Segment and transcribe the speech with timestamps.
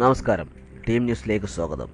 [0.00, 0.48] നമസ്കാരം.
[0.88, 1.88] ടീം ന്യൂസിലേക്ക് സ്വാഗതം.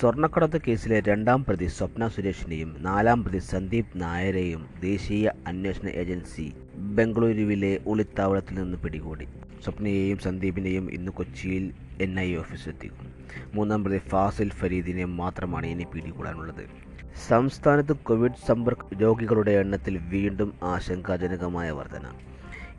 [0.00, 8.54] സ്വർണക്കടത്ത് കേസിലെ രണ്ടാം പ്രതി സ്വപ്ന സുരേഷിനെയും നാലാം പ്രതി സന്ദീപ് നായരെയും ദേശീയ അന്വേഷണ ഏജൻസി ബംഗളൂരുവിലെ ഒളിത്താവളത്തിൽ
[8.54, 9.24] നിന്ന് പിടികൂടി.
[9.64, 13.14] സ്വപ്നയെയും സന്ദീപിനെയും ഇന്ന് കൊച്ചിയിൽ എൻ ഐ ഓഫീസിലെത്തിക്കും.
[13.54, 16.64] മൂന്നാം പ്രതി ഫാസിൽ ഫരീദിനെ മാത്രമാണ് ഇനി പിടികൂടാനുള്ളത്.
[17.28, 22.04] സംസ്ഥാനത്ത് കോവിഡ് സമ്പർക്ക രോഗികളുടെ എണ്ണത്തിൽ വീണ്ടും ആശങ്കാജനകമായ വർധന.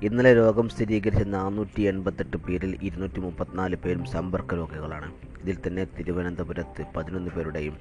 [0.03, 5.11] ഇന്നലെ രോഗം സ്ഥിരീകരിച്ച നാനൂറ്റി എൺപത്തെട്ട് പേരിൽ ഇരുന്നൂറ്റി മുപ്പത്തിനാല് പേരും സമ്പർക്ക രോഗികളാണ്.
[5.43, 7.77] ഇതിൽ തന്നെ തിരുവനന്തപുരത്ത് പതിനൊന്ന് പേരുടെയും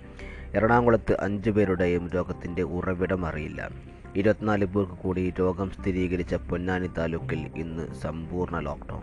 [0.54, 3.70] എറണാകുളത്ത് അഞ്ച് പേരുടെയും രോഗത്തിന്റെ ഉറവിടം അറിയില്ല.
[4.16, 9.02] ഇരുപത്തിനാല് പേർക്ക് കൂടി രോഗം സ്ഥിരീകരിച്ച പൊന്നാനി താലൂക്കിൽ ഇന്ന് സമ്പൂർണ ലോക്ക്ഡൗൺ.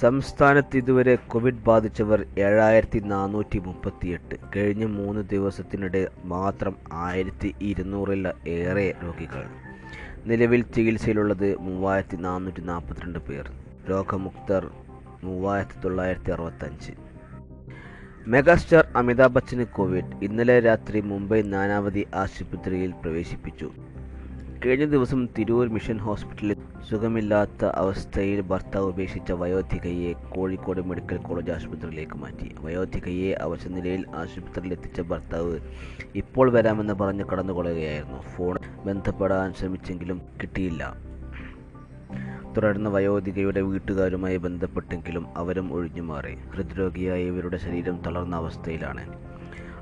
[0.00, 9.67] സംസ്ഥാനത്ത് ഇതുവരെ കോവിഡ് ബാധിച്ചവർ ഏഴായിരത്തി നാനൂറ്റി മുപ്പത്തിയെട്ട് കഴിഞ്ഞ മൂന്ന് ദിവസത്തിനിടെ മാത്രം ആയിരത്തി ഇരുന്നൂറിൽ ഏറെ രോഗികൾ.
[10.28, 13.46] നിലവിൽ ചികിത്സയിലുള്ളത് മൂവായിരത്തി നാനൂറ്റി നാൽപ്പത്തിരണ്ട് പേർ.
[13.90, 14.70] രോഗമുക്തർ
[15.24, 16.92] മൂവായിരത്തി തൊള്ളായിരത്തി അറുപത്തഞ്ച്
[18.26, 23.68] മെഗാസ്റ്റാർ അമിതാഭ് ബച്ചന് കോവിഡ് ഇന്നലെ രാത്രി മുംബൈ നാനാവതി ആശുപത്രിയിൽ പ്രവേശിപ്പിച്ചു.
[24.66, 26.56] കഴിഞ്ഞ ദിവസം തിരൂർ മിഷൻ ഹോസ്പിറ്റലിൽ
[26.90, 32.54] സുഖമില്ലാത്ത അവസ്ഥയിൽ ഭർത്താവ് ഉപേക്ഷിച്ച വയോധികയെ കോഴിക്കോട് മെഡിക്കൽ കോളേജ് ആശുപത്രിയിലേക്ക് മാറ്റി.
[32.60, 35.58] വയോധികയെ അവശനിലയിൽ ആശുപത്രിയിൽ എത്തിച്ച ഭർത്താവ്
[36.14, 38.20] ഇപ്പോൾ വരാമെന്ന് പറഞ്ഞ് കടന്നുകൊള്ളുകയായിരുന്നു.
[38.20, 40.96] ഫോൺ ബന്ധപ്പെടാൻ ശ്രമിച്ചെങ്കിലും കിട്ടിയില്ല.
[42.56, 46.34] തുടർന്ന് വയോധികയുടെ വീട്ടുകാരുമായി ബന്ധപ്പെട്ടെങ്കിലും അവരും ഒഴിഞ്ഞുമാറി.
[46.34, 49.28] ഹൃദ്രോഗിയായ ഇവരുടെ ശരീരം തളർന്ന അവസ്ഥയിലാണ്.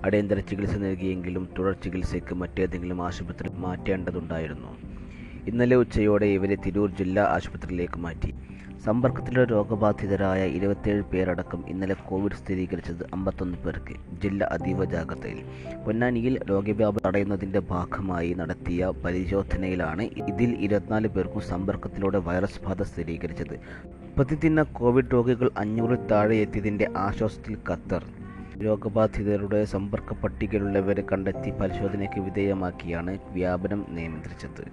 [0.04, 4.68] അടിയന്തര ചികിത്സ നൽകിയെങ്കിലും തുടർ ചികിത്സയ്ക്ക് മറ്റേതെങ്കിലും ആശുപത്രി മാറ്റേണ്ടതുണ്ടായിരുന്നു.
[5.46, 8.34] ഇന്നലെ ഉച്ചയോടെ ഇവരെ തിരൂർ ജില്ലാ ആശുപത്രിയിലേക്ക് മാറ്റി.
[8.84, 15.44] സമ്പർക്കത്തിലെ രോഗബാധിതരായ ഇരുപത്തിയേഴ് പേരടക്കം ഇന്നലെ കോവിഡ് സ്ഥിരീകരിച്ചത് അമ്പത്തൊന്ന് പേർക്ക് ജില്ല അതീവ ജാഗ്രതയിൽ.
[15.86, 23.60] പൊന്നാനിയിൽ രോഗവ്യാപനം തടയുന്നതിന്റെ ഭാഗമായി നടത്തിയ പരിശോധനയിലാണ് ഇതിൽ ഇരുപത്തിനാല് പേർക്കും സമ്പർക്കത്തിലൂടെ വൈറസ് ബാധ സ്ഥിരീകരിച്ചത്.
[24.18, 28.04] പ്രതിദിന കോവിഡ് രോഗികൾ അഞ്ഞൂറിൽ താഴെ എത്തിയതിന്റെ ആശ്വാസത്തിൽ ഖത്തർ
[28.62, 34.64] രോഗബാധിതരുടെ സമ്പർക്ക പട്ടികയിലുള്ളവരെ കണ്ടെത്തി പരിശോധനയ്ക്ക് വിധേയമാക്കിയാണ് വ്യാപനം നിയന്ത്രിച്ചത്.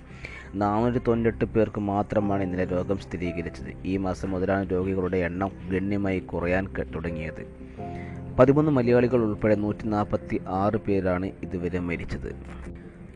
[0.55, 3.73] നാനൂറ്റി തൊണ്ണൂറ്റെട്ട് പേർക്ക് മാത്രമാണ് ഇന്നലെ രോഗം സ്ഥിരീകരിച്ചത്.
[3.85, 7.47] ഈ മാസം മുതലാണ് രോഗികളുടെ എണ്ണം ഗണ്യമായി കുറയാൻ തുടങ്ങിയത്.
[8.39, 12.35] പതിമൂന്ന് മലയാളികൾ ഉൾപ്പെടെ നൂറ്റി നാൽപ്പത്തി ആറ് പേരാണ് ഇതുവരെ മരിച്ചത്.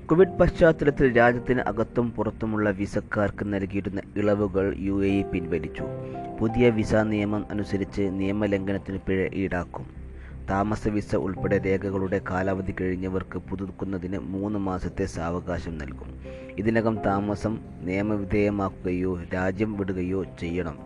[0.05, 5.83] കോവിഡ് പശ്ചാത്തലത്തിൽ രാജ്യത്തിന് അകത്തും പുറത്തുമുള്ള വിസക്കാർക്ക് നൽകിയിരുന്ന ഇളവുകൾ യു എ പിൻവലിച്ചു.
[6.39, 10.06] പുതിയ വിസ നിയമം അനുസരിച്ച് നിയമലംഘനത്തിന് പിഴ ഈടാക്കും.
[10.49, 16.21] താമസ വിസ ഉൾപ്പെടെ രേഖകളുടെ കാലാവധി കഴിഞ്ഞവർക്ക് പുതുക്കുന്നതിന് മൂന്ന് മാസത്തെ സാവകാശം നൽകും.
[16.57, 20.77] ഇതിനകം താമസം നിയമവിധേയമാക്കുകയോ രാജ്യം വിടുകയോ ചെയ്യണം.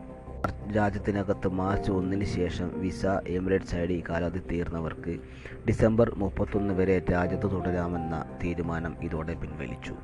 [0.75, 5.19] രാജ്യത്തിനകത്ത് മാർച്ച് ഒന്നിന് ശേഷം വിസ എമിറേറ്റ്സ് ഐ ഡി കാലാവധി തീർന്നവർക്ക്
[5.67, 9.95] ഡിസംബർ മുപ്പത്തൊന്ന് വരെ രാജ്യത്ത് തുടരാമെന്ന തീരുമാനം ഇതോടെ പിൻവലിച്ചു.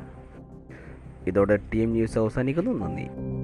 [1.27, 2.85] ഇതോടെ ടീം ന്യൂസ് അവസാനിക്കുന്നു.
[2.85, 3.36] നന്ദി.